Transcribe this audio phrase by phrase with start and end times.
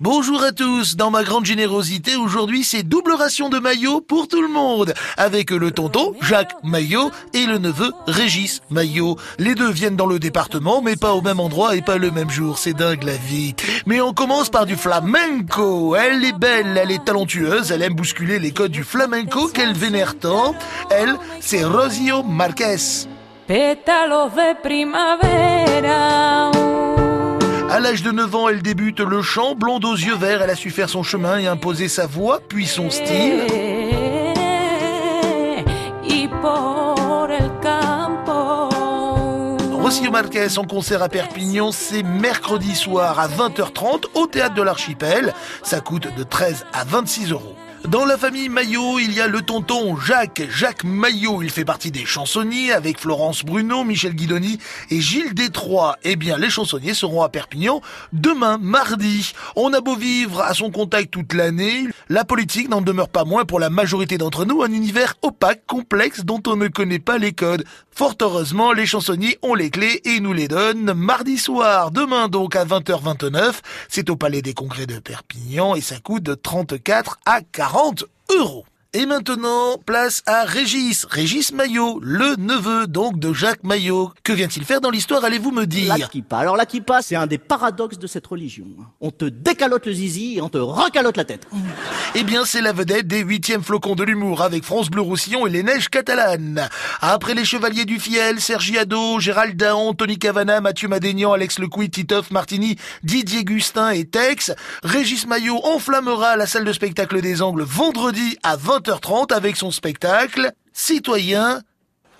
[0.00, 4.40] Bonjour à tous, dans ma grande générosité, aujourd'hui c'est double ration de maillot pour tout
[4.40, 9.16] le monde, avec le tonton Jacques Maillot et le neveu Régis Maillot.
[9.40, 12.30] Les deux viennent dans le département, mais pas au même endroit et pas le même
[12.30, 13.56] jour, c'est dingue la vie.
[13.86, 15.96] Mais on commence par du flamenco.
[15.96, 20.16] Elle est belle, elle est talentueuse, elle aime bousculer les codes du flamenco qu'elle vénère
[20.16, 20.54] tant.
[20.90, 23.08] Elle, c'est Rosio Marquez.
[27.78, 29.54] À l'âge de 9 ans, elle débute le chant.
[29.54, 32.66] Blonde aux yeux verts, elle a su faire son chemin et imposer sa voix, puis
[32.66, 33.44] son style.
[39.70, 45.32] Rocio Marquez en concert à Perpignan, c'est mercredi soir à 20h30 au théâtre de l'Archipel.
[45.62, 47.54] Ça coûte de 13 à 26 euros.
[47.86, 51.42] Dans la famille Maillot, il y a le tonton Jacques, Jacques Maillot.
[51.42, 54.58] Il fait partie des chansonniers avec Florence Bruno, Michel Guidoni
[54.90, 55.96] et Gilles Détroit.
[56.02, 57.80] Eh bien, les chansonniers seront à Perpignan
[58.12, 59.32] demain, mardi.
[59.54, 63.44] On a beau vivre à son contact toute l'année, la politique n'en demeure pas moins
[63.44, 67.32] pour la majorité d'entre nous un univers opaque, complexe, dont on ne connaît pas les
[67.32, 67.64] codes.
[67.92, 71.90] Fort heureusement, les chansonniers ont les clés et nous les donnent mardi soir.
[71.90, 73.54] Demain donc à 20h29,
[73.88, 77.67] c'est au Palais des Congrès de Perpignan et ça coûte de 34 à 40
[78.36, 78.64] euros.
[78.94, 84.12] Et maintenant, place à Régis, Régis Maillot, le neveu donc de Jacques Maillot.
[84.22, 86.38] Que vient-il faire dans l'histoire, allez-vous me dire kippa.
[86.38, 88.64] Alors la kippa, c'est un des paradoxes de cette religion.
[89.02, 91.46] On te décalote le zizi et on te recalote la tête.
[92.14, 95.50] Eh bien, c'est la vedette des huitièmes flocons de l'humour avec France Bleu Roussillon et
[95.50, 96.68] les neiges catalanes.
[97.00, 101.90] Après les Chevaliers du Fiel, Sergi Ado, Gérald Daon, Tony Cavana, Mathieu Madénian, Alex Lecoui,
[101.90, 107.62] Titoff Martini, Didier Gustin et Tex, Régis Maillot enflammera la salle de spectacle des Angles
[107.62, 111.60] vendredi à 20h30 avec son spectacle Citoyen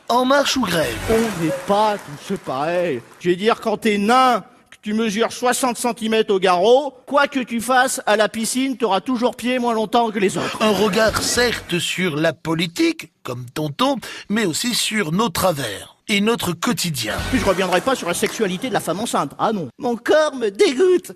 [0.09, 0.97] en marche ou grève.
[1.11, 3.01] On n'est pas tous pareil.
[3.21, 4.45] Je vais dire, quand t'es nain,
[4.89, 9.37] tu mesures 60 cm au garrot, quoi que tu fasses, à la piscine, t'auras toujours
[9.37, 10.63] pied moins longtemps que les autres.
[10.63, 13.97] Un regard certes sur la politique, comme tonton,
[14.31, 17.17] mais aussi sur nos travers et notre quotidien.
[17.31, 19.33] Puis je reviendrai pas sur la sexualité de la femme enceinte.
[19.39, 19.69] Ah non.
[19.79, 21.13] Mon corps me dégoûte.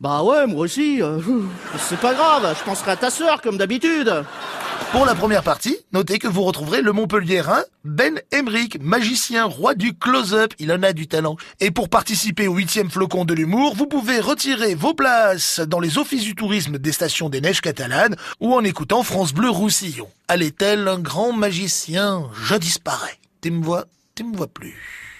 [0.00, 1.02] Bah ouais, moi aussi.
[1.02, 1.18] euh,
[1.78, 4.12] c'est pas grave, je penserai à ta sœur comme d'habitude.
[4.92, 9.94] Pour la première partie, notez que vous retrouverez le Montpelliérain Ben Emric, magicien, roi du
[9.94, 11.38] close-up, il en a du talent.
[11.60, 15.96] Et pour participer au huitième flocon de l'humour, vous pouvez retirer vos places dans les
[15.96, 20.10] offices du tourisme des stations des neiges catalanes ou en écoutant France Bleu Roussillon.
[20.28, 23.18] Allez tel un grand magicien, je disparais.
[23.40, 25.11] Tu me vois, tu me vois plus.